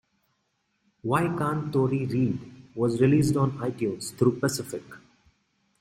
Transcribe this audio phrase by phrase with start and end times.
[1.03, 2.39] "Y Kant Tori Read"
[2.73, 4.81] was released on iTunes through Pacific.